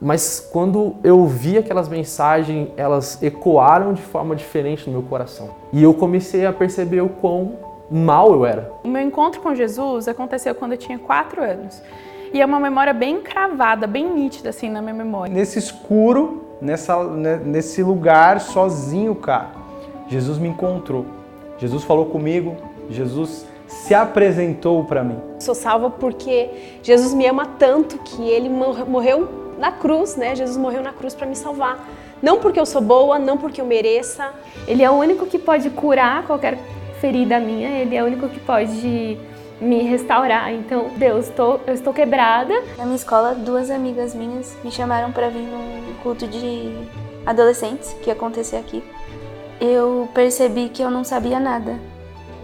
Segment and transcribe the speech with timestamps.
[0.00, 5.50] Mas quando eu vi aquelas mensagens, elas ecoaram de forma diferente no meu coração.
[5.72, 7.54] E eu comecei a perceber o quão
[7.90, 8.70] mal eu era.
[8.84, 11.80] O meu encontro com Jesus aconteceu quando eu tinha quatro anos.
[12.32, 15.32] E é uma memória bem cravada, bem nítida assim na minha memória.
[15.32, 19.52] Nesse escuro, nessa, né, nesse lugar, sozinho, cara,
[20.08, 21.06] Jesus me encontrou.
[21.56, 22.54] Jesus falou comigo,
[22.90, 25.18] Jesus se apresentou para mim.
[25.40, 26.50] Sou salva porque
[26.82, 30.34] Jesus me ama tanto que ele morreu na cruz, né?
[30.34, 31.78] Jesus morreu na cruz para me salvar.
[32.22, 34.32] Não porque eu sou boa, não porque eu mereça.
[34.66, 36.58] Ele é o único que pode curar qualquer
[37.00, 39.18] ferida minha, ele é o único que pode
[39.60, 40.52] me restaurar.
[40.52, 42.54] Então, Deus, tô, eu estou quebrada.
[42.76, 46.72] Na minha escola, duas amigas minhas me chamaram para vir num culto de
[47.24, 48.82] adolescentes que ia acontecer aqui.
[49.60, 51.78] Eu percebi que eu não sabia nada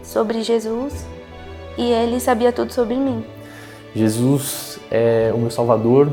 [0.02, 1.06] sobre Jesus
[1.76, 3.24] e ele sabia tudo sobre mim.
[3.94, 6.12] Jesus é o meu Salvador,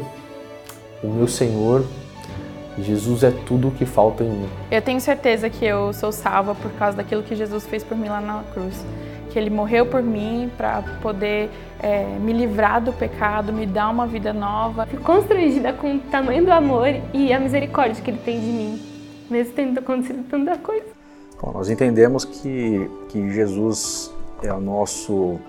[1.04, 1.86] o meu Senhor.
[2.78, 4.50] Jesus é tudo o que falta em mim.
[4.72, 8.08] Eu tenho certeza que eu sou salva por causa daquilo que Jesus fez por mim
[8.08, 8.86] lá na cruz.
[9.30, 11.50] Que Ele morreu por mim para poder
[11.82, 14.86] é, me livrar do pecado, me dar uma vida nova.
[14.86, 18.82] Fico constrangida com o tamanho do amor e a misericórdia que Ele tem de mim,
[19.30, 20.88] mesmo tendo acontecido tanta coisa.
[21.42, 25.40] Bom, nós entendemos que, que Jesus é o nosso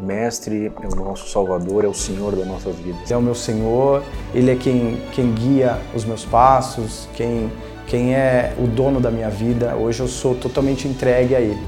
[0.00, 3.10] Mestre, é o nosso Salvador, é o Senhor das nossas vidas.
[3.10, 4.02] É o meu Senhor,
[4.34, 7.50] Ele é quem, quem guia os meus passos, quem,
[7.86, 9.74] quem é o dono da minha vida.
[9.76, 11.60] Hoje eu sou totalmente entregue a Ele.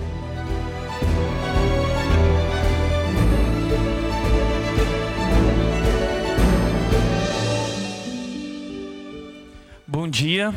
[9.86, 10.54] Bom dia.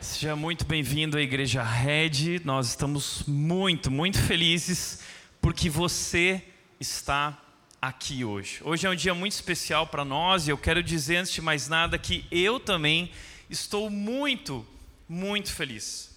[0.00, 2.40] Seja muito bem-vindo à Igreja Red.
[2.44, 5.00] Nós estamos muito, muito felizes
[5.42, 6.40] porque você
[6.78, 7.36] está
[7.80, 8.60] aqui hoje.
[8.62, 11.66] Hoje é um dia muito especial para nós e eu quero dizer antes de mais
[11.66, 13.10] nada que eu também
[13.50, 14.64] estou muito,
[15.08, 16.16] muito feliz.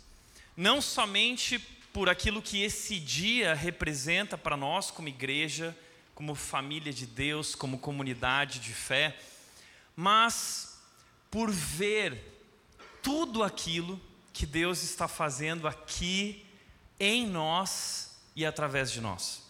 [0.56, 1.58] Não somente
[1.92, 5.76] por aquilo que esse dia representa para nós como igreja,
[6.14, 9.18] como família de Deus, como comunidade de fé,
[9.96, 10.80] mas
[11.32, 12.44] por ver
[13.02, 14.00] tudo aquilo
[14.32, 16.46] que Deus está fazendo aqui
[17.00, 19.42] em nós e através de nós.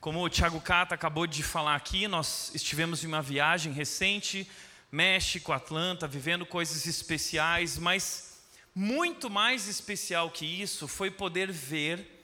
[0.00, 4.48] Como o Tiago Cata acabou de falar aqui, nós estivemos em uma viagem recente,
[4.92, 8.42] México, Atlanta, vivendo coisas especiais, mas
[8.74, 12.16] muito mais especial que isso foi poder ver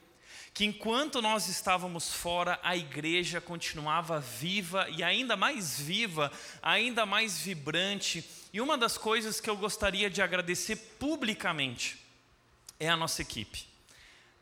[0.54, 6.30] que enquanto nós estávamos fora, a igreja continuava viva e ainda mais viva,
[6.62, 8.22] ainda mais vibrante.
[8.52, 11.98] E uma das coisas que eu gostaria de agradecer publicamente
[12.78, 13.71] é a nossa equipe.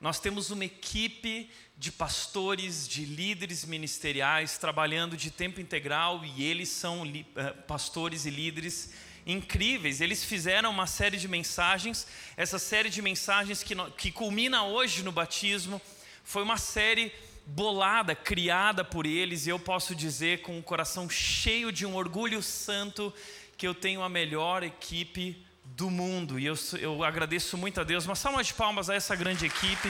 [0.01, 6.71] Nós temos uma equipe de pastores, de líderes ministeriais trabalhando de tempo integral e eles
[6.71, 8.95] são eh, pastores e líderes
[9.27, 10.01] incríveis.
[10.01, 15.13] Eles fizeram uma série de mensagens, essa série de mensagens que, que culmina hoje no
[15.13, 15.79] batismo,
[16.25, 17.13] foi uma série
[17.45, 22.43] bolada, criada por eles, e eu posso dizer com o coração cheio de um orgulho
[22.43, 23.13] santo
[23.55, 25.45] que eu tenho a melhor equipe
[25.81, 26.39] do mundo.
[26.39, 28.05] E eu, eu agradeço muito a Deus.
[28.05, 29.89] Uma salva de palmas a essa grande equipe.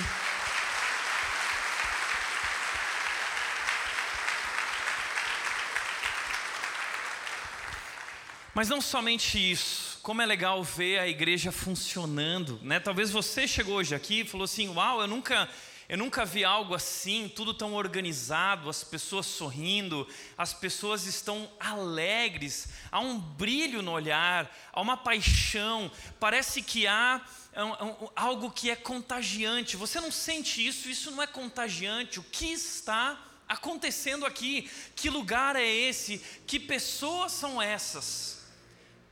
[8.54, 12.78] Mas não somente isso, como é legal ver a igreja funcionando, né?
[12.78, 15.48] Talvez você chegou hoje aqui e falou assim: "Uau, eu nunca
[15.90, 20.06] eu nunca vi algo assim, tudo tão organizado, as pessoas sorrindo,
[20.38, 25.90] as pessoas estão alegres, há um brilho no olhar, há uma paixão,
[26.20, 27.20] parece que há
[28.14, 29.76] algo que é contagiante.
[29.76, 32.20] Você não sente isso, isso não é contagiante.
[32.20, 34.70] O que está acontecendo aqui?
[34.94, 36.18] Que lugar é esse?
[36.46, 38.44] Que pessoas são essas?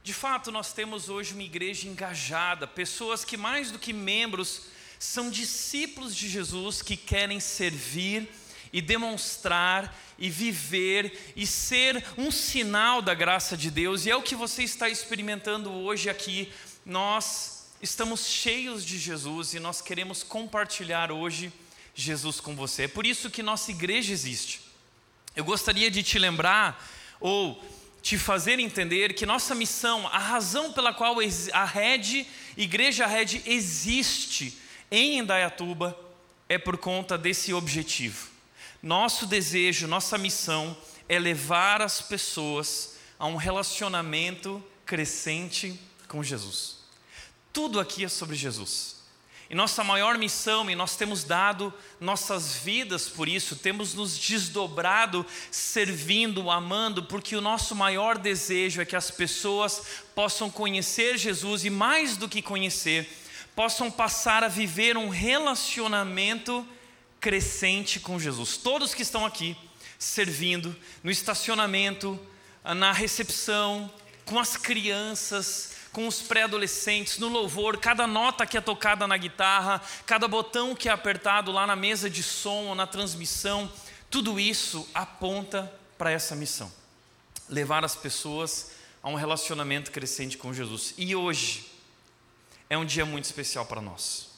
[0.04, 5.30] De fato, nós temos hoje uma igreja engajada, pessoas que mais do que membros, são
[5.30, 8.28] discípulos de Jesus que querem servir
[8.72, 14.22] e demonstrar e viver e ser um sinal da graça de Deus, e é o
[14.22, 16.52] que você está experimentando hoje aqui.
[16.84, 21.52] Nós estamos cheios de Jesus e nós queremos compartilhar hoje
[21.94, 22.84] Jesus com você.
[22.84, 24.60] É por isso que nossa igreja existe.
[25.34, 26.84] Eu gostaria de te lembrar
[27.20, 27.62] ou
[28.02, 31.16] te fazer entender que nossa missão, a razão pela qual
[31.52, 34.56] a Red, Igreja Red existe,
[34.90, 35.98] em Indaiatuba
[36.48, 38.28] é por conta desse objetivo.
[38.82, 40.76] Nosso desejo, nossa missão
[41.08, 46.78] é levar as pessoas a um relacionamento crescente com Jesus.
[47.52, 48.98] Tudo aqui é sobre Jesus.
[49.50, 55.24] E nossa maior missão, e nós temos dado nossas vidas por isso, temos nos desdobrado
[55.50, 59.82] servindo, amando, porque o nosso maior desejo é que as pessoas
[60.14, 63.08] possam conhecer Jesus e, mais do que conhecer,
[63.58, 66.64] possam passar a viver um relacionamento
[67.18, 68.56] crescente com Jesus.
[68.56, 69.56] Todos que estão aqui
[69.98, 72.16] servindo, no estacionamento,
[72.62, 73.92] na recepção,
[74.24, 79.82] com as crianças, com os pré-adolescentes, no louvor, cada nota que é tocada na guitarra,
[80.06, 83.68] cada botão que é apertado lá na mesa de som ou na transmissão,
[84.08, 85.68] tudo isso aponta
[85.98, 86.72] para essa missão:
[87.48, 88.70] levar as pessoas
[89.02, 90.94] a um relacionamento crescente com Jesus.
[90.96, 91.67] E hoje
[92.70, 94.28] é um dia muito especial para nós,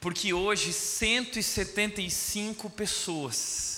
[0.00, 3.74] porque hoje 175 pessoas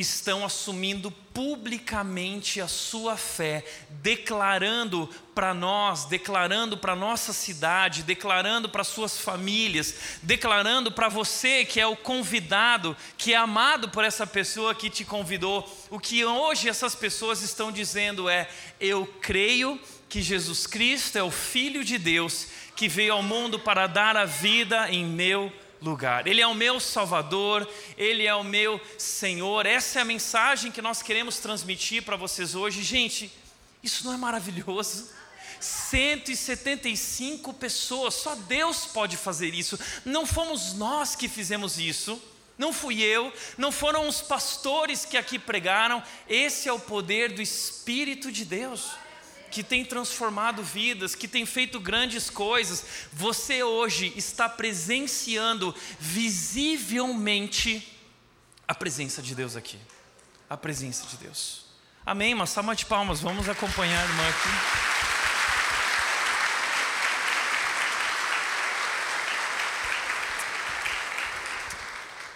[0.00, 3.64] estão assumindo publicamente a sua fé,
[4.02, 11.80] declarando para nós, declarando para nossa cidade, declarando para suas famílias, declarando para você que
[11.80, 15.68] é o convidado, que é amado por essa pessoa que te convidou.
[15.90, 18.48] O que hoje essas pessoas estão dizendo é:
[18.80, 19.78] eu creio
[20.10, 24.24] que Jesus Cristo é o filho de Deus que veio ao mundo para dar a
[24.24, 26.26] vida em meu lugar.
[26.26, 27.66] Ele é o meu Salvador,
[27.96, 29.64] Ele é o meu Senhor.
[29.66, 32.82] Essa é a mensagem que nós queremos transmitir para vocês hoje.
[32.82, 33.32] Gente,
[33.84, 35.08] isso não é maravilhoso?
[35.60, 39.78] 175 pessoas, só Deus pode fazer isso.
[40.04, 42.20] Não fomos nós que fizemos isso.
[42.58, 47.40] Não fui eu, não foram os pastores que aqui pregaram, esse é o poder do
[47.40, 48.90] Espírito de Deus
[49.50, 52.84] que tem transformado vidas, que tem feito grandes coisas.
[53.12, 57.86] Você hoje está presenciando visivelmente
[58.66, 59.78] a presença de Deus aqui.
[60.48, 61.64] A presença de Deus.
[62.06, 62.32] Amém?
[62.32, 63.20] Uma salva de palmas.
[63.20, 64.48] Vamos acompanhar a irmã aqui.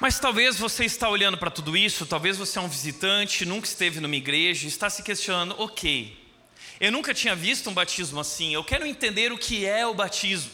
[0.00, 4.00] Mas talvez você está olhando para tudo isso, talvez você é um visitante, nunca esteve
[4.00, 6.24] numa igreja, está se questionando, ok,
[6.85, 8.53] eu nunca tinha visto um batismo assim.
[8.53, 10.51] Eu quero entender o que é o batismo.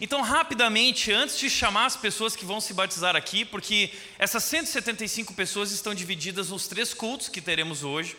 [0.00, 3.90] Então, rapidamente, antes de chamar as pessoas que vão se batizar aqui, porque
[4.20, 8.16] essas 175 pessoas estão divididas nos três cultos que teremos hoje.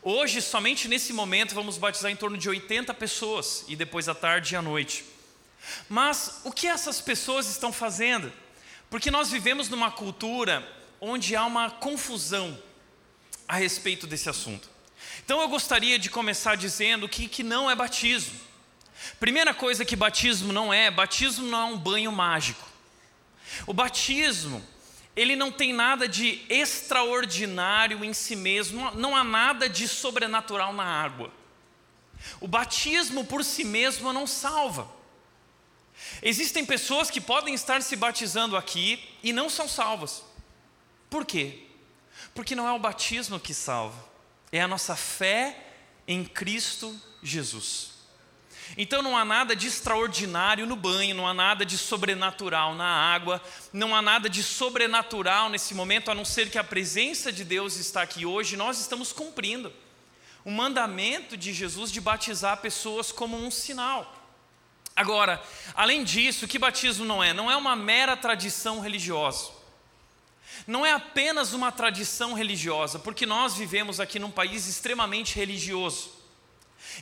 [0.00, 4.54] Hoje, somente nesse momento, vamos batizar em torno de 80 pessoas, e depois à tarde
[4.54, 5.04] e à noite.
[5.88, 8.32] Mas o que essas pessoas estão fazendo?
[8.88, 10.64] Porque nós vivemos numa cultura
[11.00, 12.56] onde há uma confusão
[13.48, 14.75] a respeito desse assunto.
[15.24, 18.38] Então eu gostaria de começar dizendo que, que não é batismo.
[19.20, 22.66] Primeira coisa que batismo não é, batismo não é um banho mágico.
[23.66, 24.64] O batismo,
[25.14, 30.84] ele não tem nada de extraordinário em si mesmo, não há nada de sobrenatural na
[30.84, 31.30] água.
[32.40, 34.90] O batismo por si mesmo não salva.
[36.22, 40.22] Existem pessoas que podem estar se batizando aqui e não são salvas.
[41.08, 41.62] Por quê?
[42.34, 44.15] Porque não é o batismo que salva
[44.52, 45.56] é a nossa fé
[46.06, 47.96] em Cristo Jesus.
[48.76, 53.40] Então não há nada de extraordinário no banho, não há nada de sobrenatural na água,
[53.72, 57.76] não há nada de sobrenatural nesse momento, a não ser que a presença de Deus
[57.76, 59.72] está aqui hoje, nós estamos cumprindo
[60.44, 64.14] o mandamento de Jesus de batizar pessoas como um sinal.
[64.94, 65.42] Agora,
[65.74, 67.32] além disso, o que batismo não é?
[67.32, 69.55] Não é uma mera tradição religiosa
[70.66, 76.10] não é apenas uma tradição religiosa, porque nós vivemos aqui num país extremamente religioso.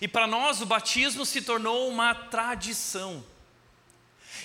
[0.01, 3.25] E para nós o batismo se tornou uma tradição.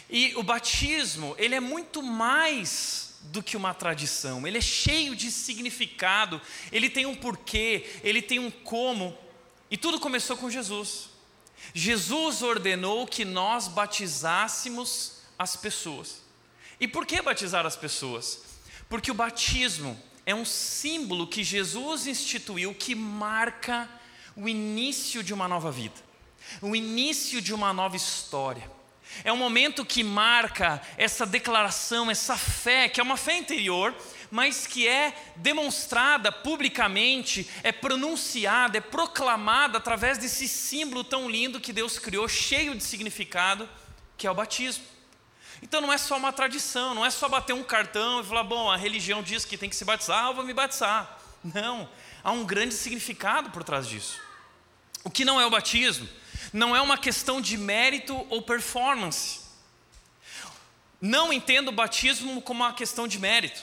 [0.10, 5.30] E o batismo, ele é muito mais do que uma tradição, ele é cheio de
[5.30, 9.18] significado, ele tem um porquê, ele tem um como,
[9.70, 11.10] e tudo começou com Jesus.
[11.74, 16.22] Jesus ordenou que nós batizássemos as pessoas.
[16.80, 18.49] E por que batizar as pessoas?
[18.90, 23.88] Porque o batismo é um símbolo que Jesus instituiu que marca
[24.36, 26.02] o início de uma nova vida,
[26.60, 28.70] o início de uma nova história.
[29.24, 33.96] É um momento que marca essa declaração, essa fé, que é uma fé interior,
[34.32, 41.74] mas que é demonstrada publicamente, é pronunciada, é proclamada através desse símbolo tão lindo que
[41.74, 43.68] Deus criou, cheio de significado,
[44.18, 44.84] que é o batismo.
[45.62, 48.72] Então não é só uma tradição, não é só bater um cartão e falar, bom,
[48.72, 51.20] a religião diz que tem que se batizar, eu vou me batizar.
[51.44, 51.90] Não,
[52.24, 54.20] há um grande significado por trás disso.
[55.04, 56.08] O que não é o batismo?
[56.52, 59.42] Não é uma questão de mérito ou performance.
[61.02, 63.62] Não entendo o batismo como uma questão de mérito.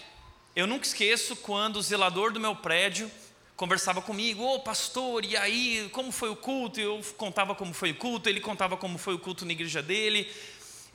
[0.54, 3.10] Eu nunca esqueço quando o zelador do meu prédio
[3.56, 6.78] conversava comigo, ô oh, pastor, e aí, como foi o culto?
[6.78, 10.30] Eu contava como foi o culto, ele contava como foi o culto na igreja dele.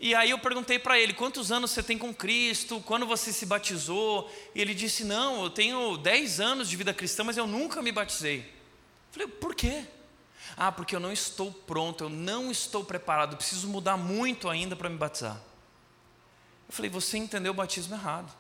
[0.03, 2.81] E aí eu perguntei para ele: quantos anos você tem com Cristo?
[2.81, 4.29] Quando você se batizou?
[4.55, 7.91] E ele disse: não, eu tenho 10 anos de vida cristã, mas eu nunca me
[7.91, 8.39] batizei.
[8.39, 9.85] Eu falei: por quê?
[10.57, 14.89] Ah, porque eu não estou pronto, eu não estou preparado, preciso mudar muito ainda para
[14.89, 15.39] me batizar.
[16.67, 18.33] Eu falei: você entendeu o batismo errado.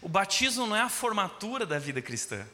[0.00, 2.46] O batismo não é a formatura da vida cristã.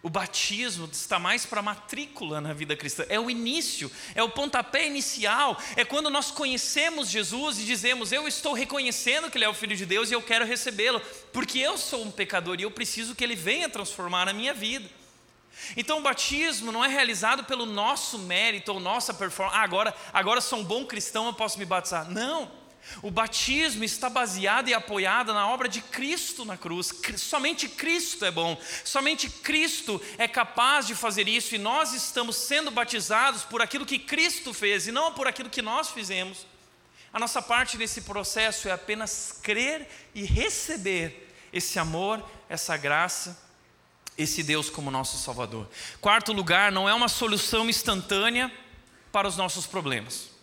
[0.00, 4.86] O batismo está mais para matrícula na vida cristã, é o início, é o pontapé
[4.86, 9.54] inicial, é quando nós conhecemos Jesus e dizemos: Eu estou reconhecendo que Ele é o
[9.54, 11.00] Filho de Deus e eu quero recebê-lo,
[11.32, 14.88] porque eu sou um pecador e eu preciso que Ele venha transformar a minha vida.
[15.76, 19.58] Então o batismo não é realizado pelo nosso mérito ou nossa performance.
[19.58, 22.08] Ah, agora, agora sou um bom cristão, eu posso me batizar.
[22.08, 22.48] Não.
[23.02, 26.92] O batismo está baseado e apoiado na obra de Cristo na cruz.
[27.16, 32.70] Somente Cristo é bom, somente Cristo é capaz de fazer isso e nós estamos sendo
[32.70, 36.46] batizados por aquilo que Cristo fez e não por aquilo que nós fizemos.
[37.12, 43.40] A nossa parte nesse processo é apenas crer e receber esse amor, essa graça,
[44.16, 45.68] esse Deus como nosso Salvador.
[46.00, 48.52] Quarto lugar, não é uma solução instantânea
[49.12, 50.37] para os nossos problemas.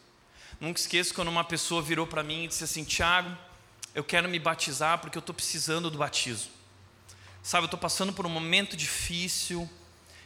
[0.60, 3.36] Nunca esqueço quando uma pessoa virou para mim e disse assim: Tiago,
[3.94, 6.52] eu quero me batizar porque eu estou precisando do batismo.
[7.44, 9.70] Sabe, eu estou passando por um momento difícil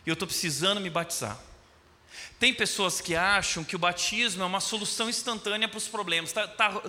[0.06, 1.38] e eu estou precisando me batizar.
[2.40, 6.32] Tem pessoas que acham que o batismo é uma solução instantânea para os problemas.
[6.32, 6.82] Tá, tá,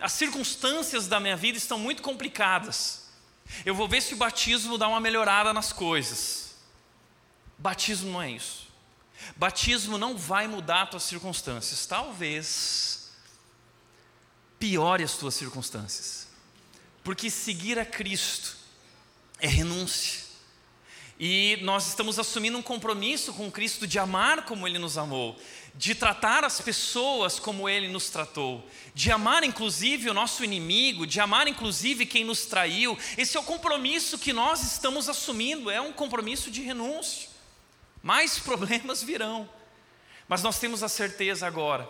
[0.00, 3.06] as circunstâncias da minha vida estão muito complicadas.
[3.64, 6.56] Eu vou ver se o batismo dá uma melhorada nas coisas.
[7.56, 8.65] Batismo não é isso.
[9.36, 11.86] Batismo não vai mudar as tuas circunstâncias.
[11.86, 13.10] Talvez
[14.58, 16.28] piore as tuas circunstâncias.
[17.02, 18.56] Porque seguir a Cristo
[19.38, 20.26] é renúncia.
[21.18, 25.40] E nós estamos assumindo um compromisso com Cristo de amar como Ele nos amou,
[25.74, 31.18] de tratar as pessoas como Ele nos tratou, de amar inclusive o nosso inimigo, de
[31.18, 32.98] amar inclusive quem nos traiu.
[33.16, 37.35] Esse é o compromisso que nós estamos assumindo, é um compromisso de renúncia
[38.06, 39.50] mais problemas virão.
[40.28, 41.88] Mas nós temos a certeza agora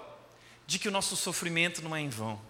[0.67, 2.41] de que o nosso sofrimento não é em vão,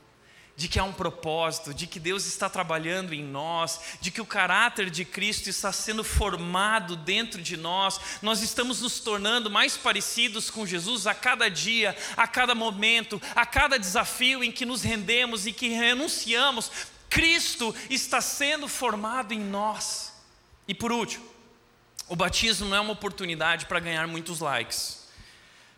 [0.56, 4.26] de que há um propósito, de que Deus está trabalhando em nós, de que o
[4.26, 10.48] caráter de Cristo está sendo formado dentro de nós, nós estamos nos tornando mais parecidos
[10.48, 15.44] com Jesus a cada dia, a cada momento, a cada desafio em que nos rendemos
[15.44, 16.70] e que renunciamos.
[17.10, 20.12] Cristo está sendo formado em nós.
[20.66, 21.35] E por último,
[22.08, 25.06] o batismo não é uma oportunidade para ganhar muitos likes.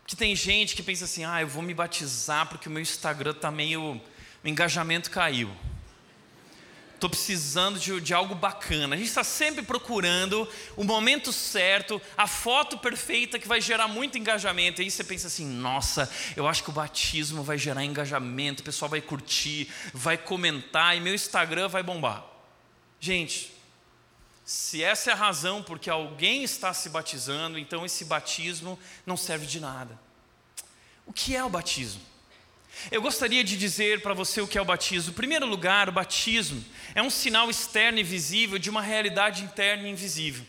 [0.03, 3.33] Porque tem gente que pensa assim: ah, eu vou me batizar porque o meu Instagram
[3.33, 4.01] está meio.
[4.45, 5.51] o engajamento caiu.
[6.95, 8.97] Estou precisando de, de, algo bacana.
[8.97, 14.19] A gente está sempre procurando o momento certo, a foto perfeita que vai gerar muito
[14.19, 14.83] engajamento.
[14.83, 18.65] E aí você pensa assim: nossa, eu acho que o batismo vai gerar engajamento, o
[18.65, 22.25] pessoal vai curtir, vai comentar e meu Instagram vai bombar.
[22.99, 23.58] Gente,
[24.49, 29.45] se essa é a razão porque alguém está se batizando, então esse batismo não serve
[29.45, 30.01] de nada.
[31.05, 32.01] O que é o batismo?
[32.91, 35.11] Eu gostaria de dizer para você o que é o batismo.
[35.11, 36.65] Em primeiro lugar, o batismo
[36.95, 40.47] é um sinal externo e visível de uma realidade interna e invisível.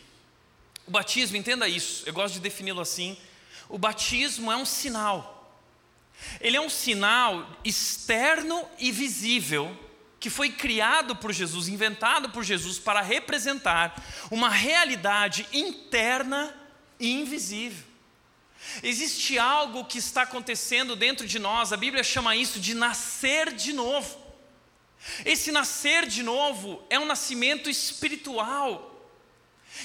[0.88, 3.18] O batismo, entenda isso, eu gosto de defini-lo assim.
[3.68, 5.60] O batismo é um sinal.
[6.40, 9.78] Ele é um sinal externo e visível
[10.20, 16.54] que foi criado por Jesus, inventado por Jesus para representar uma realidade interna
[17.00, 17.86] e invisível.
[18.84, 23.72] Existe algo que está acontecendo dentro de nós, a Bíblia chama isso de nascer de
[23.72, 24.20] novo.
[25.24, 28.86] Esse nascer de novo é um nascimento espiritual.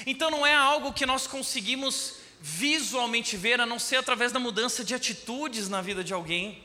[0.05, 4.83] Então não é algo que nós conseguimos visualmente ver, a não ser através da mudança
[4.83, 6.64] de atitudes na vida de alguém.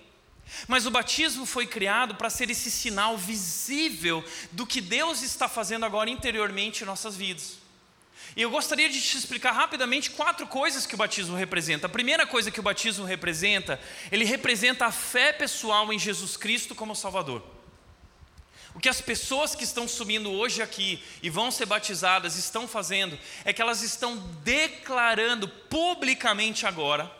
[0.67, 5.85] Mas o batismo foi criado para ser esse sinal visível do que Deus está fazendo
[5.85, 7.59] agora interiormente em nossas vidas.
[8.37, 11.87] E eu gostaria de te explicar rapidamente quatro coisas que o batismo representa.
[11.87, 13.81] A primeira coisa que o batismo representa,
[14.13, 17.43] ele representa a fé pessoal em Jesus Cristo como Salvador.
[18.73, 23.19] O que as pessoas que estão subindo hoje aqui e vão ser batizadas estão fazendo
[23.45, 27.11] é que elas estão declarando publicamente agora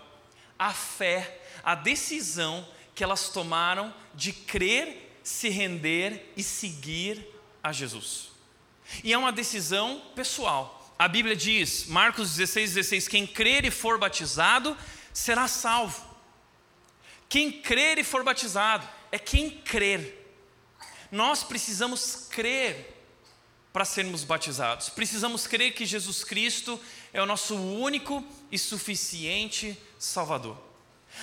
[0.57, 2.67] a fé, a decisão
[3.01, 7.27] que elas tomaram de crer, se render e seguir
[7.63, 8.29] a Jesus.
[9.03, 10.95] E é uma decisão pessoal.
[10.99, 14.77] A Bíblia diz, Marcos 16, 16: quem crer e for batizado
[15.15, 15.99] será salvo.
[17.27, 20.37] Quem crer e for batizado é quem crer.
[21.11, 23.03] Nós precisamos crer
[23.73, 24.91] para sermos batizados.
[24.91, 26.79] Precisamos crer que Jesus Cristo
[27.15, 30.70] é o nosso único e suficiente Salvador.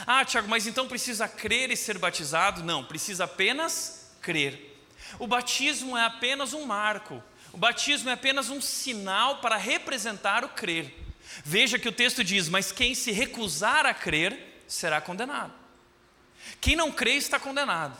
[0.05, 2.63] Ah, Tiago, mas então precisa crer e ser batizado?
[2.63, 4.75] Não, precisa apenas crer.
[5.17, 10.49] O batismo é apenas um marco, o batismo é apenas um sinal para representar o
[10.49, 10.93] crer.
[11.43, 15.53] Veja que o texto diz: Mas quem se recusar a crer será condenado.
[16.59, 17.97] Quem não crê está condenado.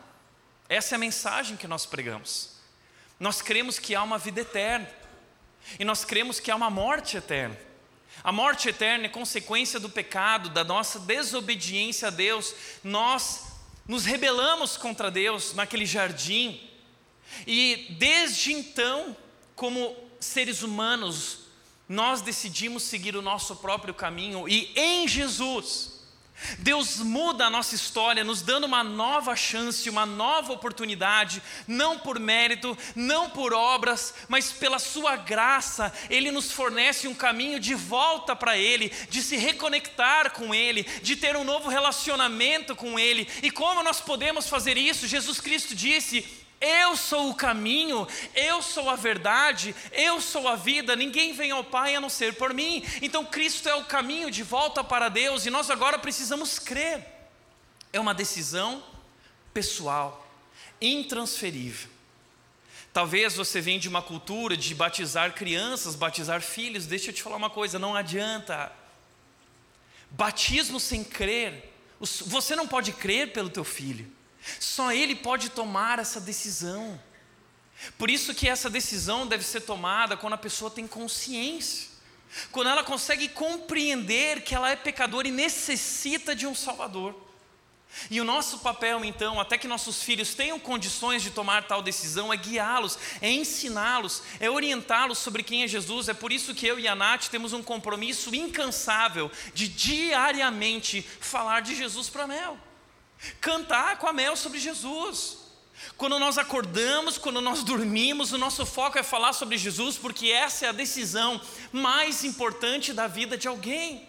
[0.69, 2.57] Essa é a mensagem que nós pregamos.
[3.19, 4.87] Nós cremos que há uma vida eterna.
[5.79, 7.57] E nós cremos que há uma morte eterna.
[8.23, 12.53] A morte eterna é consequência do pecado, da nossa desobediência a Deus.
[12.83, 13.47] Nós
[13.87, 16.61] nos rebelamos contra Deus naquele jardim.
[17.45, 19.15] E desde então,
[19.55, 21.39] como seres humanos,
[21.87, 25.96] nós decidimos seguir o nosso próprio caminho e em Jesus
[26.59, 32.19] Deus muda a nossa história, nos dando uma nova chance, uma nova oportunidade, não por
[32.19, 38.35] mérito, não por obras, mas pela Sua graça, Ele nos fornece um caminho de volta
[38.35, 43.27] para Ele, de se reconectar com Ele, de ter um novo relacionamento com Ele.
[43.41, 45.07] E como nós podemos fazer isso?
[45.07, 50.95] Jesus Cristo disse: eu sou o caminho, eu sou a verdade, eu sou a vida,
[50.95, 52.83] ninguém vem ao Pai a não ser por mim.
[53.01, 57.05] Então Cristo é o caminho de volta para Deus e nós agora precisamos crer.
[57.93, 58.83] É uma decisão
[59.53, 60.27] pessoal,
[60.81, 61.89] intransferível.
[62.91, 66.87] Talvez você venha de uma cultura de batizar crianças, batizar filhos.
[66.87, 68.71] Deixa eu te falar uma coisa: não adianta.
[70.09, 74.16] Batismo sem crer, você não pode crer pelo teu filho.
[74.59, 76.99] Só ele pode tomar essa decisão.
[77.97, 81.89] Por isso que essa decisão deve ser tomada quando a pessoa tem consciência.
[82.51, 87.27] Quando ela consegue compreender que ela é pecadora e necessita de um Salvador.
[88.11, 92.33] E o nosso papel, então, até que nossos filhos tenham condições de tomar tal decisão,
[92.33, 96.09] é guiá-los, é ensiná-los, é orientá-los sobre quem é Jesus.
[96.09, 101.61] É por isso que eu e a Nath temos um compromisso incansável de diariamente falar
[101.61, 102.57] de Jesus para Mel.
[103.41, 105.37] Cantar com a Mel sobre Jesus.
[105.95, 110.65] Quando nós acordamos, quando nós dormimos, o nosso foco é falar sobre Jesus, porque essa
[110.65, 111.39] é a decisão
[111.71, 114.07] mais importante da vida de alguém.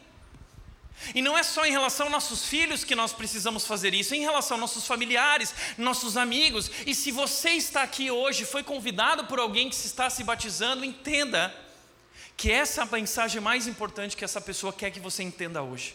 [1.15, 4.17] E não é só em relação aos nossos filhos que nós precisamos fazer isso, é
[4.17, 6.71] em relação aos nossos familiares, nossos amigos.
[6.87, 10.85] E se você está aqui hoje, foi convidado por alguém que se está se batizando,
[10.85, 11.55] entenda
[12.37, 15.95] que essa é a mensagem mais importante que essa pessoa quer que você entenda hoje.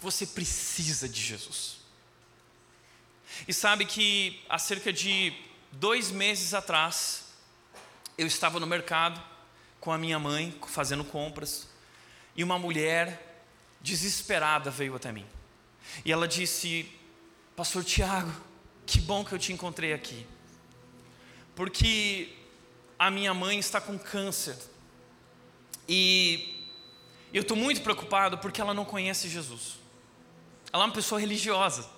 [0.00, 1.77] Você precisa de Jesus.
[3.46, 5.32] E sabe que há cerca de
[5.72, 7.26] dois meses atrás,
[8.16, 9.22] eu estava no mercado
[9.80, 11.68] com a minha mãe, fazendo compras,
[12.34, 13.42] e uma mulher
[13.80, 15.26] desesperada veio até mim.
[16.04, 16.90] E ela disse:
[17.54, 18.32] Pastor Tiago,
[18.86, 20.26] que bom que eu te encontrei aqui,
[21.54, 22.34] porque
[22.98, 24.56] a minha mãe está com câncer
[25.88, 26.66] e
[27.32, 29.78] eu estou muito preocupado porque ela não conhece Jesus.
[30.72, 31.88] Ela é uma pessoa religiosa.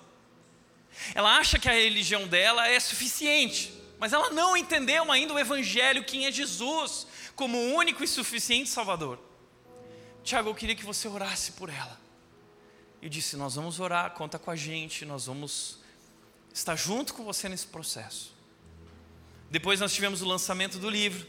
[1.15, 6.03] Ela acha que a religião dela é suficiente, mas ela não entendeu ainda o Evangelho,
[6.03, 9.19] quem é Jesus, como o único e suficiente Salvador.
[10.23, 11.99] Tiago, eu queria que você orasse por ela.
[13.01, 15.79] Eu disse: Nós vamos orar, conta com a gente, nós vamos
[16.53, 18.35] estar junto com você nesse processo.
[19.49, 21.27] Depois nós tivemos o lançamento do livro.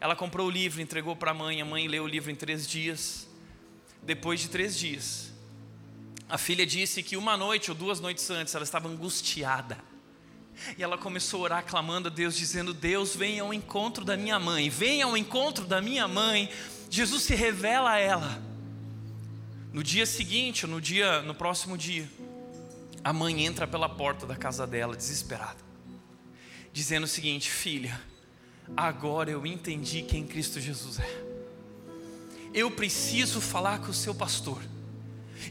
[0.00, 2.68] Ela comprou o livro, entregou para a mãe, a mãe leu o livro em três
[2.68, 3.26] dias.
[4.02, 5.32] Depois de três dias,
[6.34, 9.78] a filha disse que uma noite ou duas noites antes ela estava angustiada.
[10.76, 14.36] E ela começou a orar clamando a Deus, dizendo: Deus, venha ao encontro da minha
[14.40, 16.50] mãe, venha ao encontro da minha mãe.
[16.90, 18.42] Jesus se revela a ela.
[19.72, 22.10] No dia seguinte, no dia, no próximo dia,
[23.04, 25.60] a mãe entra pela porta da casa dela, desesperada,
[26.72, 28.00] dizendo o seguinte: Filha,
[28.76, 31.24] agora eu entendi quem Cristo Jesus é.
[32.52, 34.73] Eu preciso falar com o seu pastor.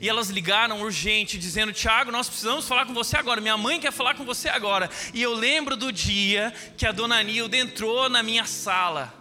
[0.01, 3.41] E elas ligaram urgente, dizendo: Tiago, nós precisamos falar com você agora.
[3.41, 4.89] Minha mãe quer falar com você agora.
[5.13, 9.13] E eu lembro do dia que a dona Nilda entrou na minha sala.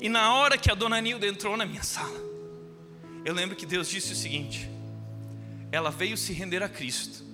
[0.00, 2.18] E na hora que a dona Nilda entrou na minha sala,
[3.24, 4.68] eu lembro que Deus disse o seguinte:
[5.72, 7.26] ela veio se render a Cristo.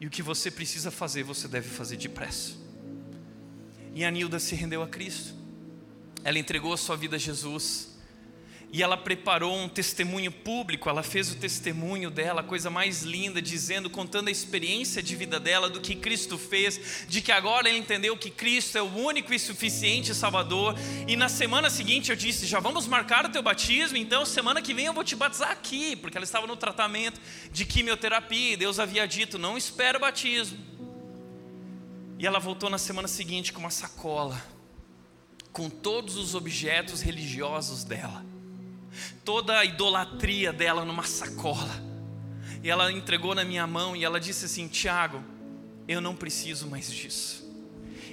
[0.00, 2.54] E o que você precisa fazer, você deve fazer depressa.
[3.94, 5.34] E a Nilda se rendeu a Cristo.
[6.22, 7.95] Ela entregou a sua vida a Jesus
[8.72, 13.40] e ela preparou um testemunho público, ela fez o testemunho dela, a coisa mais linda,
[13.40, 17.78] dizendo, contando a experiência de vida dela, do que Cristo fez, de que agora ela
[17.78, 20.74] entendeu que Cristo é o único e suficiente Salvador.
[21.06, 24.74] E na semana seguinte eu disse: já vamos marcar o teu batismo, então semana que
[24.74, 27.20] vem eu vou te batizar aqui, porque ela estava no tratamento
[27.52, 30.58] de quimioterapia e Deus havia dito: não espera o batismo.
[32.18, 34.42] E ela voltou na semana seguinte com uma sacola,
[35.52, 38.35] com todos os objetos religiosos dela
[39.24, 41.84] toda a idolatria dela numa sacola.
[42.62, 45.22] E ela entregou na minha mão e ela disse assim: Tiago,
[45.86, 47.46] eu não preciso mais disso.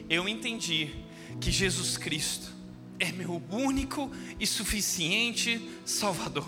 [0.10, 0.92] Eu entendi
[1.40, 2.52] que Jesus Cristo
[3.00, 6.48] é meu único e suficiente Salvador.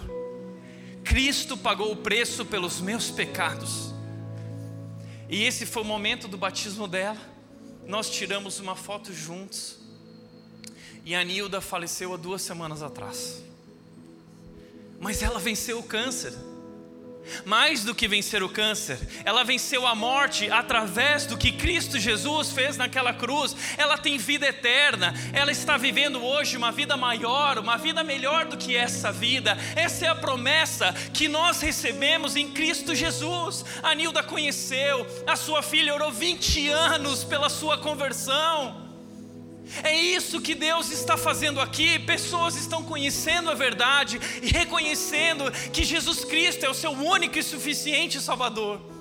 [1.03, 3.93] Cristo pagou o preço pelos meus pecados.
[5.29, 7.17] E esse foi o momento do batismo dela.
[7.87, 9.79] Nós tiramos uma foto juntos.
[11.03, 13.43] E a Nilda faleceu há duas semanas atrás.
[14.99, 16.33] Mas ela venceu o câncer.
[17.43, 22.51] Mais do que vencer o câncer, ela venceu a morte através do que Cristo Jesus
[22.51, 23.55] fez naquela cruz.
[23.77, 28.57] Ela tem vida eterna, ela está vivendo hoje uma vida maior, uma vida melhor do
[28.57, 29.57] que essa vida.
[29.75, 33.65] Essa é a promessa que nós recebemos em Cristo Jesus.
[33.81, 38.84] A Nilda conheceu, a sua filha orou 20 anos pela sua conversão.
[39.83, 41.99] É isso que Deus está fazendo aqui.
[41.99, 47.43] Pessoas estão conhecendo a verdade e reconhecendo que Jesus Cristo é o seu único e
[47.43, 48.94] suficiente Salvador.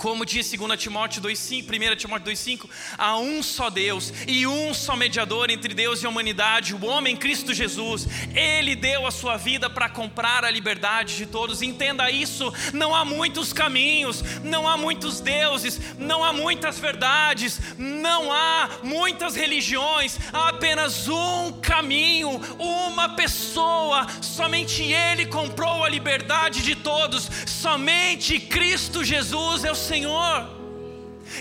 [0.00, 4.96] Como diz 2 Timóteo 2,5, 1 Timóteo 2,5, há um só Deus e um só
[4.96, 8.08] mediador entre Deus e a humanidade, o homem Cristo Jesus.
[8.34, 11.60] Ele deu a sua vida para comprar a liberdade de todos.
[11.60, 18.32] Entenda isso: não há muitos caminhos, não há muitos deuses, não há muitas verdades, não
[18.32, 24.06] há muitas religiões, há apenas um caminho, uma pessoa.
[24.22, 30.60] Somente Ele comprou a liberdade de todos, somente Cristo Jesus é o Senhor.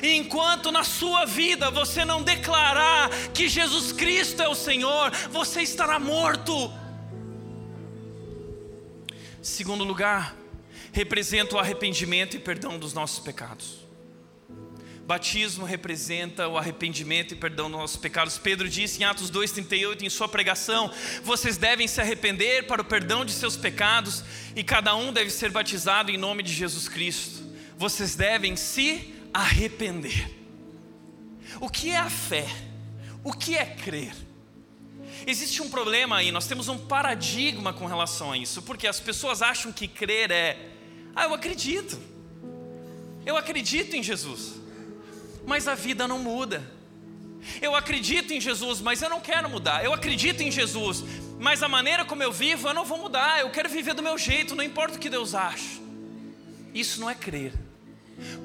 [0.03, 5.61] E enquanto na sua vida você não declarar que Jesus Cristo é o Senhor, você
[5.61, 6.71] estará morto.
[9.41, 10.35] Segundo lugar,
[10.91, 13.78] representa o arrependimento e perdão dos nossos pecados.
[15.09, 18.37] Batismo representa o arrependimento e perdão dos nossos pecados.
[18.37, 20.89] Pedro disse em Atos 2,38, em sua pregação:
[21.23, 24.23] Vocês devem se arrepender para o perdão de seus pecados,
[24.55, 30.29] e cada um deve ser batizado em nome de Jesus Cristo vocês devem se arrepender.
[31.61, 32.45] O que é a fé?
[33.23, 34.13] O que é crer?
[35.25, 39.41] Existe um problema aí, nós temos um paradigma com relação a isso, porque as pessoas
[39.41, 40.57] acham que crer é,
[41.15, 41.97] ah, eu acredito,
[43.25, 44.58] eu acredito em Jesus,
[45.49, 46.63] mas a vida não muda.
[47.59, 49.83] Eu acredito em Jesus, mas eu não quero mudar.
[49.83, 51.03] Eu acredito em Jesus,
[51.39, 53.39] mas a maneira como eu vivo eu não vou mudar.
[53.39, 55.79] Eu quero viver do meu jeito, não importa o que Deus acha.
[56.71, 57.53] Isso não é crer.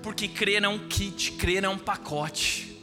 [0.03, 2.75] Porque crer é um kit, crer é um pacote.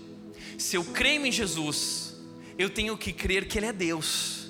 [0.55, 2.15] Se eu creio em Jesus,
[2.59, 4.40] eu tenho que crer que Ele é Deus.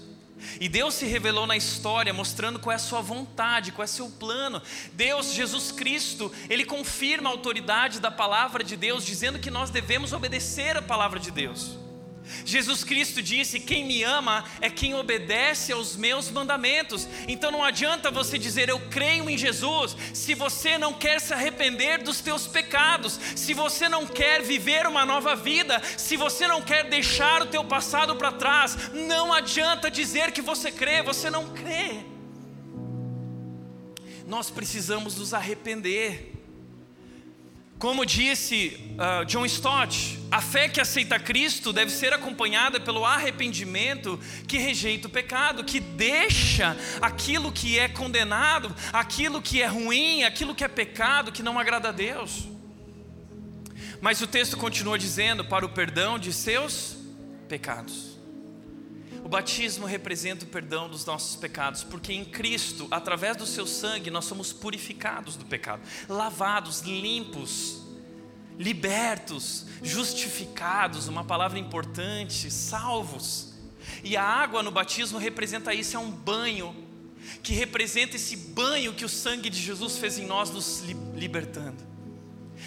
[0.59, 3.89] E Deus se revelou na história, mostrando qual é a sua vontade, qual é o
[3.89, 4.61] seu plano.
[4.93, 10.13] Deus, Jesus Cristo, Ele confirma a autoridade da palavra de Deus, dizendo que nós devemos
[10.13, 11.80] obedecer a palavra de Deus.
[12.45, 17.07] Jesus Cristo disse: Quem me ama é quem obedece aos meus mandamentos.
[17.27, 22.03] Então não adianta você dizer eu creio em Jesus, se você não quer se arrepender
[22.03, 26.89] dos teus pecados, se você não quer viver uma nova vida, se você não quer
[26.89, 32.05] deixar o teu passado para trás, não adianta dizer que você crê, você não crê.
[34.25, 36.40] Nós precisamos nos arrepender.
[37.81, 44.19] Como disse uh, John Stott, a fé que aceita Cristo deve ser acompanhada pelo arrependimento
[44.47, 50.53] que rejeita o pecado, que deixa aquilo que é condenado, aquilo que é ruim, aquilo
[50.53, 52.47] que é pecado, que não agrada a Deus.
[53.99, 56.95] Mas o texto continua dizendo: para o perdão de seus
[57.49, 58.20] pecados
[59.31, 64.25] batismo representa o perdão dos nossos pecados, porque em Cristo, através do seu sangue, nós
[64.25, 67.81] somos purificados do pecado, lavados, limpos,
[68.59, 73.53] libertos, justificados uma palavra importante salvos.
[74.03, 76.75] E a água no batismo representa isso, é um banho,
[77.41, 80.83] que representa esse banho que o sangue de Jesus fez em nós, nos
[81.15, 81.89] libertando.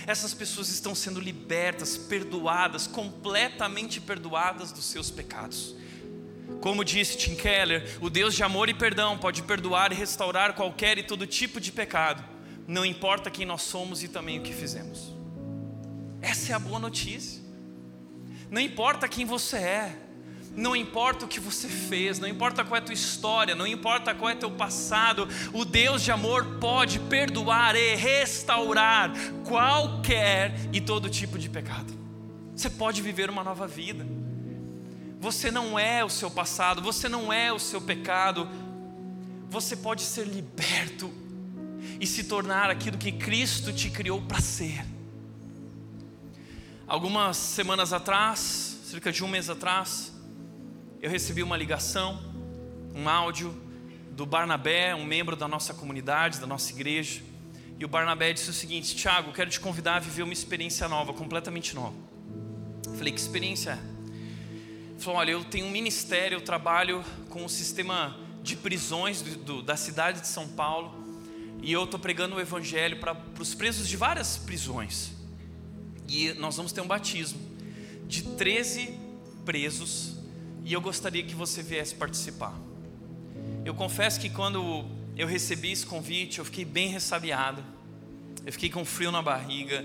[0.06, 5.74] Essas pessoas estão sendo libertas, perdoadas, completamente perdoadas dos seus pecados.
[6.60, 10.98] Como disse Tim Keller, o Deus de amor e perdão pode perdoar e restaurar qualquer
[10.98, 12.24] e todo tipo de pecado,
[12.66, 15.12] não importa quem nós somos e também o que fizemos.
[16.20, 17.42] Essa é a boa notícia.
[18.50, 19.98] Não importa quem você é,
[20.56, 24.14] não importa o que você fez, não importa qual é a tua história, não importa
[24.14, 29.12] qual é teu passado, o Deus de amor pode perdoar e restaurar
[29.44, 31.92] qualquer e todo tipo de pecado.
[32.54, 34.06] Você pode viver uma nova vida.
[35.24, 38.46] Você não é o seu passado, você não é o seu pecado.
[39.48, 41.10] Você pode ser liberto
[41.98, 44.84] e se tornar aquilo que Cristo te criou para ser.
[46.86, 50.12] Algumas semanas atrás, cerca de um mês atrás,
[51.00, 52.22] eu recebi uma ligação,
[52.94, 53.58] um áudio
[54.10, 57.22] do Barnabé, um membro da nossa comunidade, da nossa igreja.
[57.78, 61.14] E o Barnabé disse o seguinte: Tiago, quero te convidar a viver uma experiência nova,
[61.14, 61.96] completamente nova.
[62.86, 63.93] Eu falei: Que experiência é?
[65.04, 69.62] Falou: Olha, eu tenho um ministério, eu trabalho com o sistema de prisões do, do,
[69.62, 71.04] da cidade de São Paulo
[71.62, 75.12] e eu estou pregando o evangelho para os presos de várias prisões.
[76.08, 77.38] E nós vamos ter um batismo
[78.08, 78.98] de 13
[79.44, 80.16] presos
[80.64, 82.54] e eu gostaria que você viesse participar.
[83.62, 84.86] Eu confesso que quando
[85.18, 87.62] eu recebi esse convite, eu fiquei bem ressabiado,
[88.46, 89.84] eu fiquei com frio na barriga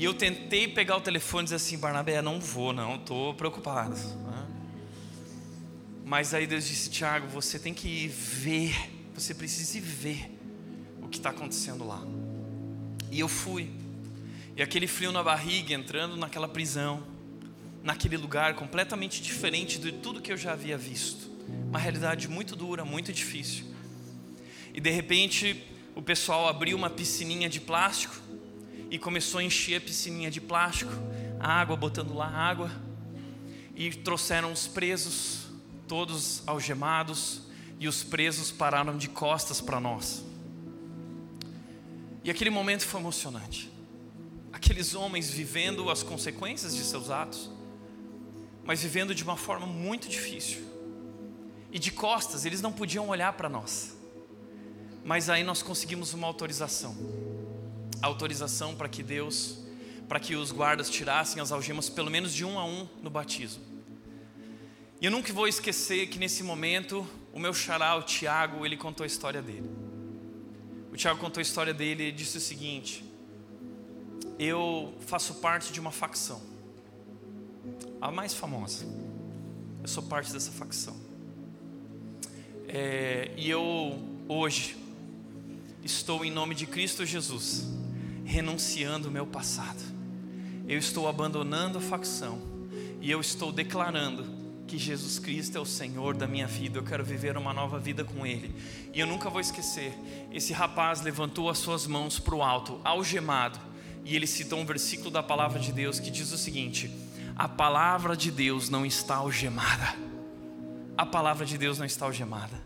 [0.00, 3.94] e eu tentei pegar o telefone e dizer assim: Barnabé, não vou, não, estou preocupado.
[3.94, 4.46] Né?
[6.06, 8.74] Mas aí Deus disse: Tiago, você tem que ver,
[9.14, 10.34] você precisa ver
[11.02, 12.02] o que está acontecendo lá.
[13.10, 13.68] E eu fui.
[14.56, 17.02] E aquele frio na barriga, entrando naquela prisão,
[17.82, 21.30] naquele lugar completamente diferente de tudo que eu já havia visto.
[21.68, 23.66] Uma realidade muito dura, muito difícil.
[24.72, 25.62] E de repente,
[25.94, 28.29] o pessoal abriu uma piscininha de plástico
[28.90, 30.92] e começou a encher a piscininha de plástico,
[31.38, 32.70] água, botando lá água.
[33.76, 35.46] E trouxeram os presos,
[35.86, 37.42] todos algemados,
[37.78, 40.24] e os presos pararam de costas para nós.
[42.22, 43.70] E aquele momento foi emocionante.
[44.52, 47.50] Aqueles homens vivendo as consequências de seus atos,
[48.64, 50.68] mas vivendo de uma forma muito difícil.
[51.72, 53.96] E de costas, eles não podiam olhar para nós.
[55.04, 56.94] Mas aí nós conseguimos uma autorização.
[58.02, 59.58] Autorização para que Deus,
[60.08, 63.62] para que os guardas tirassem as algemas pelo menos de um a um no batismo.
[65.00, 69.04] E eu nunca vou esquecer que nesse momento, o meu xará, o Tiago, ele contou
[69.04, 69.70] a história dele.
[70.92, 73.04] O Tiago contou a história dele e disse o seguinte:
[74.38, 76.42] Eu faço parte de uma facção,
[78.00, 78.84] a mais famosa.
[79.82, 80.94] Eu sou parte dessa facção.
[82.68, 84.76] É, e eu, hoje,
[85.82, 87.64] estou em nome de Cristo Jesus,
[88.30, 89.82] renunciando o meu passado.
[90.68, 92.40] Eu estou abandonando a facção
[93.00, 94.38] e eu estou declarando
[94.68, 98.04] que Jesus Cristo é o Senhor da minha vida, eu quero viver uma nova vida
[98.04, 98.54] com Ele.
[98.94, 99.92] E eu nunca vou esquecer:
[100.30, 103.58] esse rapaz levantou as suas mãos para o alto, algemado,
[104.04, 106.88] e ele citou um versículo da palavra de Deus que diz o seguinte:
[107.34, 109.98] A palavra de Deus não está algemada.
[110.96, 112.62] A palavra de Deus não está algemada.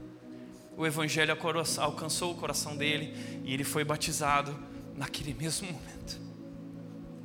[0.77, 1.35] O Evangelho
[1.79, 4.55] alcançou o coração dele e ele foi batizado
[4.97, 6.21] naquele mesmo momento.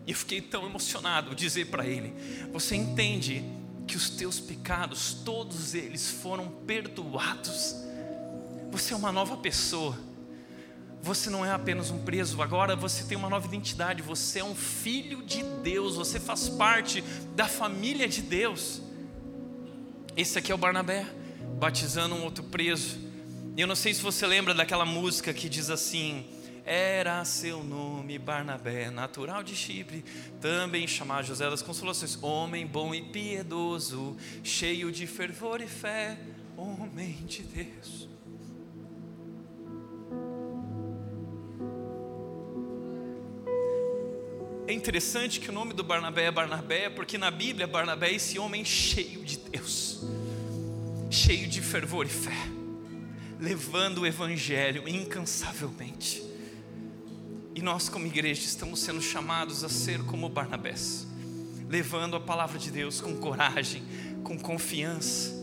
[0.06, 2.14] E eu fiquei tão emocionado dizer para ele:
[2.52, 3.44] Você entende
[3.88, 7.76] que os teus pecados, todos eles foram perdoados.
[8.72, 9.98] Você é uma nova pessoa.
[11.02, 14.02] Você não é apenas um preso, agora você tem uma nova identidade.
[14.02, 17.02] Você é um filho de Deus, você faz parte
[17.36, 18.82] da família de Deus.
[20.16, 21.06] Esse aqui é o Barnabé,
[21.58, 22.98] batizando um outro preso.
[23.56, 26.26] E eu não sei se você lembra daquela música que diz assim:
[26.70, 30.06] era seu nome Barnabé, natural de Chipre,
[30.40, 36.20] também chamado José das Consolações, homem bom e piedoso, cheio de fervor e fé,
[36.56, 38.08] homem de Deus.
[44.68, 48.38] É interessante que o nome do Barnabé é Barnabé, porque na Bíblia Barnabé é esse
[48.38, 50.04] homem cheio de Deus,
[51.10, 52.38] cheio de fervor e fé,
[53.40, 56.29] levando o Evangelho incansavelmente.
[57.60, 61.06] E nós, como igreja, estamos sendo chamados a ser como Barnabés,
[61.68, 63.84] levando a palavra de Deus com coragem,
[64.24, 65.34] com confiança.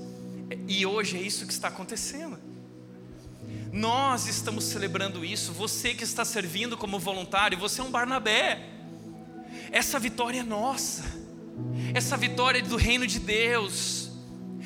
[0.66, 2.38] E hoje é isso que está acontecendo.
[3.70, 5.52] Nós estamos celebrando isso.
[5.52, 8.66] Você que está servindo como voluntário, você é um Barnabé.
[9.70, 11.04] Essa vitória é nossa.
[11.92, 14.10] Essa vitória é do reino de Deus.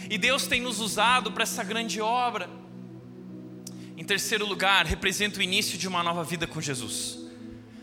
[0.09, 2.49] E Deus tem nos usado para essa grande obra.
[3.97, 7.29] Em terceiro lugar, representa o início de uma nova vida com Jesus.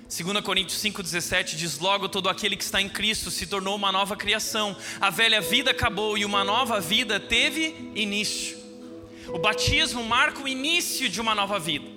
[0.10, 4.16] 2 Coríntios 5,17 diz: Logo todo aquele que está em Cristo se tornou uma nova
[4.16, 8.58] criação, a velha vida acabou e uma nova vida teve início.
[9.28, 11.90] O batismo marca o início de uma nova vida,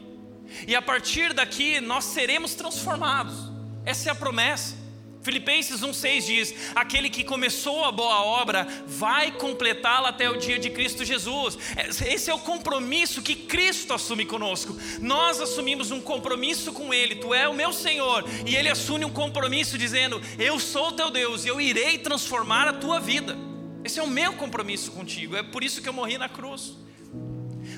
[0.67, 3.37] e a partir daqui nós seremos transformados,
[3.85, 4.80] essa é a promessa.
[5.23, 10.71] Filipenses 1,6 diz: Aquele que começou a boa obra vai completá-la até o dia de
[10.71, 11.59] Cristo Jesus.
[12.07, 14.77] Esse é o compromisso que Cristo assume conosco.
[15.01, 19.11] Nós assumimos um compromisso com Ele, Tu é o meu Senhor, e Ele assume um
[19.11, 23.37] compromisso dizendo: Eu sou teu Deus e eu irei transformar a tua vida.
[23.85, 26.77] Esse é o meu compromisso contigo, é por isso que eu morri na cruz.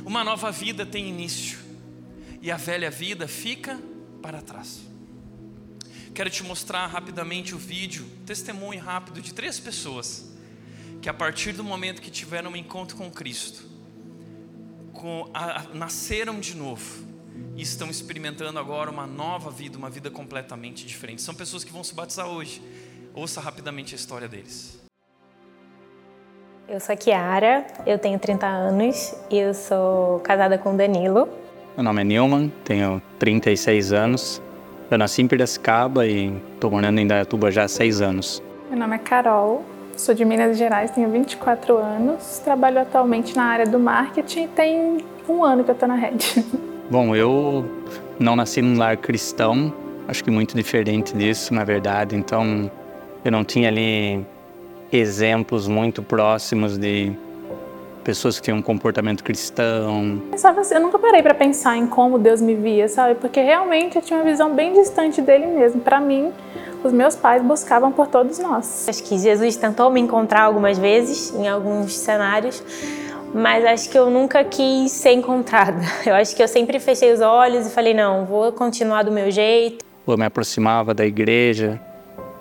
[0.05, 1.59] Uma nova vida tem início,
[2.40, 3.81] e a velha vida fica
[4.20, 4.91] para trás.
[6.14, 10.31] Quero te mostrar rapidamente o vídeo, testemunho rápido de três pessoas
[11.01, 13.64] que a partir do momento que tiveram um encontro com Cristo,
[14.92, 17.05] com a, nasceram de novo
[17.57, 21.22] e estão experimentando agora uma nova vida, uma vida completamente diferente.
[21.22, 22.62] São pessoas que vão se batizar hoje.
[23.14, 24.79] Ouça rapidamente a história deles.
[26.68, 31.27] Eu sou a Kiara, eu tenho 30 anos e eu sou casada com o Danilo.
[31.75, 34.42] Meu nome é Nilman, tenho 36 anos.
[34.92, 38.42] Eu nasci em Piracicaba e estou morando em Dayatuba já há 6 anos.
[38.68, 39.64] Meu nome é Carol,
[39.96, 42.40] sou de Minas Gerais, tenho 24 anos.
[42.40, 46.44] Trabalho atualmente na área do marketing e tem um ano que eu estou na rede.
[46.90, 47.64] Bom, eu
[48.20, 49.72] não nasci num lar cristão,
[50.07, 52.14] acho que muito diferente disso, na verdade.
[52.14, 52.70] Então,
[53.24, 54.22] eu não tinha ali
[54.92, 57.11] exemplos muito próximos de
[58.02, 60.22] pessoas que tinham um comportamento cristão.
[60.36, 63.14] Sabe, assim, eu nunca parei para pensar em como Deus me via, sabe?
[63.16, 65.80] Porque realmente eu tinha uma visão bem distante dele mesmo.
[65.80, 66.32] Para mim,
[66.84, 68.88] os meus pais buscavam por todos nós.
[68.88, 72.62] Acho que Jesus tentou me encontrar algumas vezes em alguns cenários,
[73.32, 75.80] mas acho que eu nunca quis ser encontrada.
[76.04, 79.30] Eu acho que eu sempre fechei os olhos e falei: não, vou continuar do meu
[79.30, 79.84] jeito.
[80.06, 81.80] Eu me aproximava da igreja,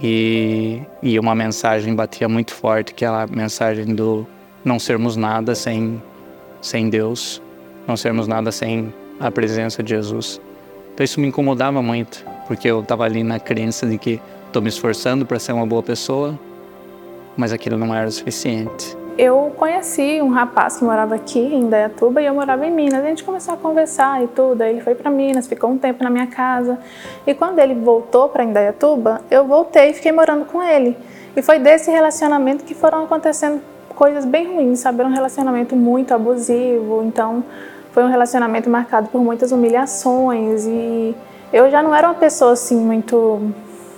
[0.04, 4.26] e, e uma mensagem batia muito forte, que é a mensagem do
[4.64, 6.02] não sermos nada sem,
[6.62, 7.42] sem Deus,
[7.88, 10.42] não sermos nada sem a presença de Jesus.
[10.94, 14.70] Então isso me incomodava muito, porque eu estava ali na crença de que estou me
[14.70, 16.38] esforçando para ser uma boa pessoa,
[17.36, 18.98] mas aquilo não era o suficiente.
[19.18, 23.04] Eu conheci um rapaz que morava aqui em Dayatuba e eu morava em Minas.
[23.04, 24.62] A gente começou a conversar e tudo.
[24.62, 26.80] Aí ele foi para Minas, ficou um tempo na minha casa.
[27.28, 30.98] E quando ele voltou para Indaiatuba, eu voltei e fiquei morando com ele.
[31.36, 33.62] E foi desse relacionamento que foram acontecendo
[34.02, 35.02] coisas bem ruins, sabe?
[35.02, 37.04] Era um relacionamento muito abusivo.
[37.06, 37.44] Então,
[37.92, 41.14] foi um relacionamento marcado por muitas humilhações e
[41.54, 43.54] eu já não era uma pessoa assim muito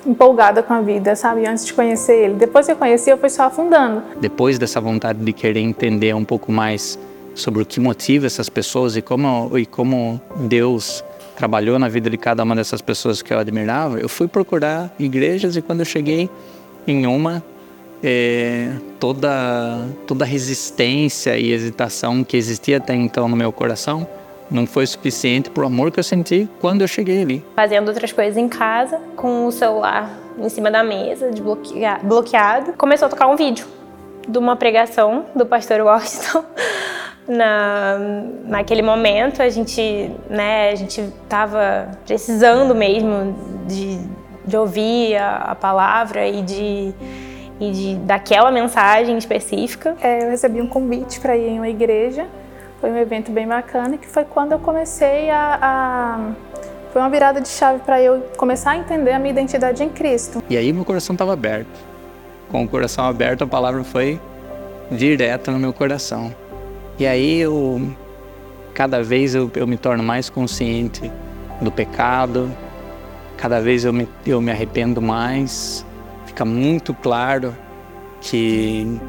[0.05, 1.47] empolgada com a vida, sabe?
[1.47, 2.33] Antes de conhecer ele.
[2.33, 4.03] Depois que eu conheci, eu fui só afundando.
[4.19, 6.99] Depois dessa vontade de querer entender um pouco mais
[7.33, 11.01] sobre o que motiva essas pessoas e como, e como Deus
[11.37, 15.55] trabalhou na vida de cada uma dessas pessoas que eu admirava, eu fui procurar igrejas
[15.55, 16.29] e quando eu cheguei
[16.85, 17.41] em uma,
[18.03, 24.05] é, toda, toda resistência e hesitação que existia até então no meu coração
[24.51, 27.45] não foi suficiente pro amor que eu senti quando eu cheguei ali.
[27.55, 31.31] Fazendo outras coisas em casa, com o celular em cima da mesa,
[32.03, 33.65] bloqueado, começou a tocar um vídeo
[34.27, 36.43] de uma pregação do pastor Washington.
[37.25, 37.97] Na,
[38.43, 43.33] naquele momento a gente, né, a gente tava precisando mesmo
[43.65, 43.97] de,
[44.45, 46.93] de ouvir a, a palavra e de
[47.69, 49.95] e de daquela mensagem específica.
[50.01, 52.25] É, eu recebi um convite para ir em uma igreja
[52.83, 56.31] foi um evento bem bacana que foi quando eu comecei a, a
[56.91, 60.43] foi uma virada de chave para eu começar a entender a minha identidade em Cristo.
[60.49, 61.79] E aí meu coração estava aberto.
[62.51, 64.19] Com o coração aberto, a palavra foi
[64.91, 66.35] direta no meu coração.
[66.99, 67.89] E aí eu
[68.73, 71.09] cada vez eu, eu me torno mais consciente
[71.61, 72.51] do pecado.
[73.37, 75.85] Cada vez eu me, eu me arrependo mais.
[76.33, 77.55] Fica muito claro
[78.19, 78.99] que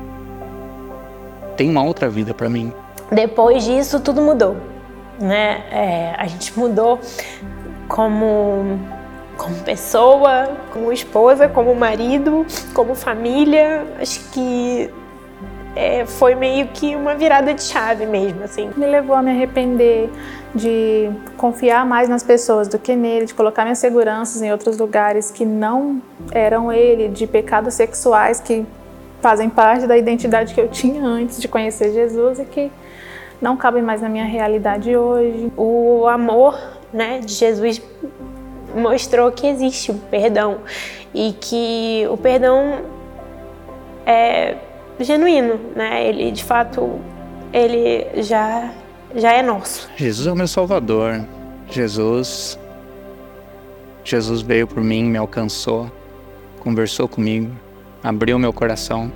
[1.56, 2.70] tem uma outra vida para mim.
[3.10, 4.58] Depois disso, tudo mudou.
[5.18, 5.62] Né?
[5.70, 7.00] É, a gente mudou
[7.88, 8.78] como,
[9.38, 13.87] como pessoa, como esposa, como marido, como família.
[13.98, 14.90] Acho que
[15.74, 18.70] é, foi meio que uma virada de chave mesmo, assim.
[18.76, 20.10] Me levou a me arrepender
[20.54, 25.30] de confiar mais nas pessoas do que nele, de colocar minhas seguranças em outros lugares
[25.30, 28.64] que não eram ele, de pecados sexuais que
[29.20, 32.70] fazem parte da identidade que eu tinha antes de conhecer Jesus e que
[33.40, 35.52] não cabem mais na minha realidade hoje.
[35.56, 36.58] O amor
[36.92, 37.82] né, de Jesus
[38.74, 40.58] mostrou que existe o perdão
[41.12, 42.82] e que o perdão
[44.06, 44.56] é
[45.00, 46.06] genuíno, né?
[46.06, 46.98] Ele de fato
[47.52, 48.70] ele já
[49.14, 49.88] já é nosso.
[49.96, 51.24] Jesus é o meu salvador.
[51.70, 52.59] Jesus
[54.05, 55.90] Jesus veio por mim, me alcançou,
[56.61, 57.50] conversou comigo,
[58.03, 59.11] abriu meu coração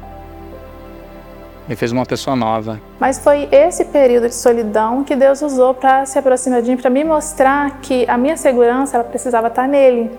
[1.69, 2.81] me fez uma pessoa nova.
[2.99, 6.89] Mas foi esse período de solidão que Deus usou para se aproximar de mim, para
[6.89, 10.11] me mostrar que a minha segurança ela precisava estar nele.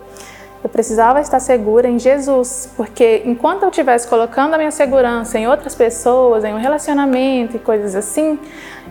[0.62, 5.48] Eu precisava estar segura em Jesus, porque enquanto eu estivesse colocando a minha segurança em
[5.48, 8.38] outras pessoas, em um relacionamento e coisas assim,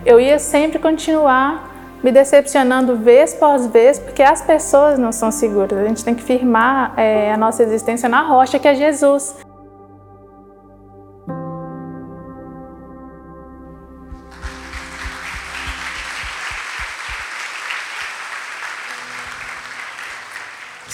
[0.04, 1.70] eu ia sempre continuar
[2.02, 5.78] me decepcionando vez após vez, porque as pessoas não são seguras.
[5.78, 9.36] A gente tem que firmar é, a nossa existência na rocha que é Jesus.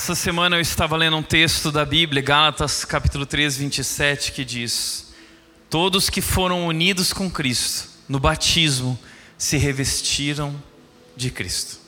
[0.07, 5.13] Essa semana eu estava lendo um texto da Bíblia, Gálatas capítulo 3, 27, que diz:
[5.69, 8.97] Todos que foram unidos com Cristo no batismo
[9.37, 10.55] se revestiram
[11.17, 11.81] de Cristo.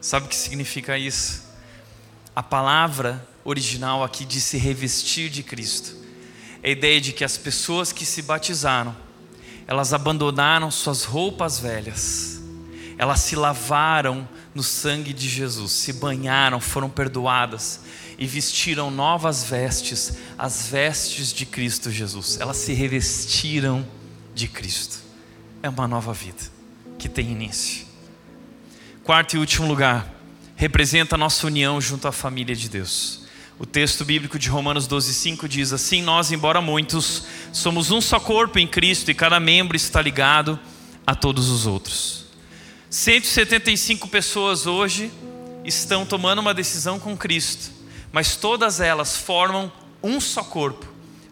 [0.00, 1.42] Sabe o que significa isso?
[2.32, 5.96] A palavra original aqui de se revestir de Cristo.
[6.62, 8.94] É a ideia de que as pessoas que se batizaram,
[9.66, 12.40] elas abandonaram suas roupas velhas,
[12.96, 17.80] elas se lavaram no sangue de Jesus, se banharam, foram perdoadas
[18.18, 22.38] e vestiram novas vestes, as vestes de Cristo Jesus.
[22.38, 23.86] Elas se revestiram
[24.34, 24.98] de Cristo.
[25.62, 26.42] É uma nova vida
[26.98, 27.86] que tem início.
[29.02, 30.12] Quarto e último lugar,
[30.54, 33.22] representa a nossa união junto à família de Deus.
[33.58, 38.58] O texto bíblico de Romanos 12,5 diz assim: Nós, embora muitos, somos um só corpo
[38.58, 40.58] em Cristo e cada membro está ligado
[41.06, 42.21] a todos os outros.
[42.92, 45.10] 175 pessoas hoje
[45.64, 47.72] estão tomando uma decisão com Cristo,
[48.12, 49.72] mas todas elas formam
[50.02, 50.86] um só corpo,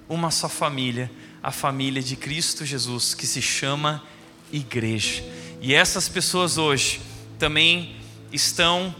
[0.09, 1.11] uma só família,
[1.43, 4.03] a família de Cristo Jesus, que se chama
[4.51, 5.23] Igreja.
[5.61, 7.03] E essas pessoas hoje
[7.39, 7.95] também
[8.33, 8.95] estão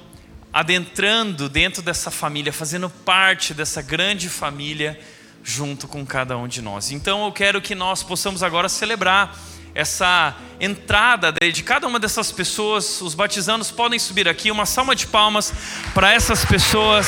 [0.53, 5.01] adentrando dentro dessa família, fazendo parte dessa grande família
[5.43, 6.91] junto com cada um de nós.
[6.91, 9.35] Então eu quero que nós possamos agora celebrar
[9.75, 13.01] essa entrada de cada uma dessas pessoas.
[13.01, 14.51] Os batizandos podem subir aqui.
[14.51, 15.53] Uma salva de palmas
[15.95, 17.07] para essas pessoas.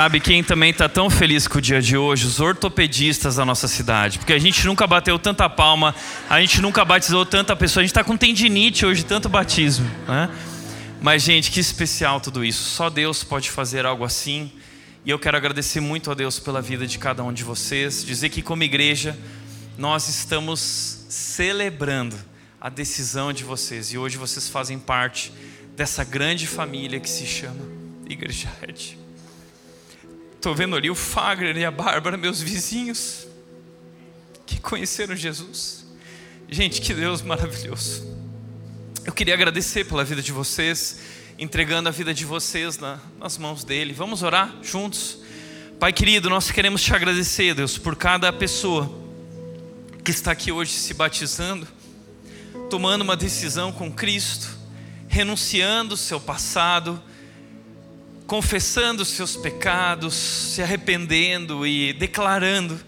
[0.00, 2.26] Sabe quem também está tão feliz com o dia de hoje?
[2.26, 4.18] Os ortopedistas da nossa cidade.
[4.18, 5.94] Porque a gente nunca bateu tanta palma,
[6.26, 7.82] a gente nunca batizou tanta pessoa.
[7.82, 9.84] A gente está com tendinite hoje, tanto batismo.
[10.08, 10.30] Né?
[11.02, 12.62] Mas, gente, que especial tudo isso.
[12.62, 14.50] Só Deus pode fazer algo assim.
[15.04, 18.02] E eu quero agradecer muito a Deus pela vida de cada um de vocês.
[18.02, 19.14] Dizer que, como igreja,
[19.76, 22.16] nós estamos celebrando
[22.58, 23.92] a decisão de vocês.
[23.92, 25.30] E hoje vocês fazem parte
[25.76, 27.60] dessa grande família que se chama
[28.08, 28.99] Igreja Red.
[30.40, 33.26] Estou vendo ali o Fagner e a Bárbara, meus vizinhos,
[34.46, 35.84] que conheceram Jesus.
[36.48, 38.06] Gente, que Deus maravilhoso.
[39.04, 41.00] Eu queria agradecer pela vida de vocês,
[41.38, 43.92] entregando a vida de vocês na, nas mãos dele.
[43.92, 45.18] Vamos orar juntos?
[45.78, 48.90] Pai querido, nós queremos te agradecer, Deus, por cada pessoa
[50.02, 51.68] que está aqui hoje se batizando,
[52.70, 54.48] tomando uma decisão com Cristo,
[55.06, 56.98] renunciando o seu passado
[58.30, 62.78] confessando os seus pecados, se arrependendo e declarando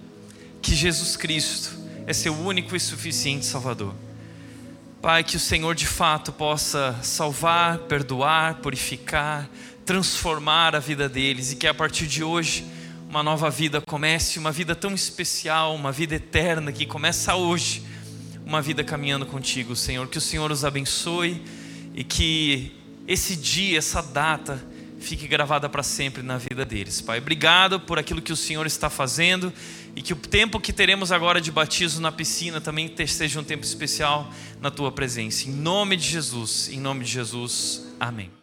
[0.62, 1.76] que Jesus Cristo
[2.06, 3.92] é seu único e suficiente Salvador.
[5.02, 9.50] Pai, que o Senhor de fato possa salvar, perdoar, purificar,
[9.84, 12.64] transformar a vida deles e que a partir de hoje
[13.08, 17.82] uma nova vida comece, uma vida tão especial, uma vida eterna que começa hoje,
[18.46, 20.06] uma vida caminhando contigo, Senhor.
[20.06, 21.42] Que o Senhor os abençoe
[21.96, 22.76] e que
[23.08, 24.70] esse dia, essa data,
[25.02, 27.00] fique gravada para sempre na vida deles.
[27.00, 29.52] Pai, obrigado por aquilo que o Senhor está fazendo
[29.94, 33.64] e que o tempo que teremos agora de batismo na piscina também seja um tempo
[33.64, 35.48] especial na tua presença.
[35.48, 37.82] Em nome de Jesus, em nome de Jesus.
[38.00, 38.41] Amém.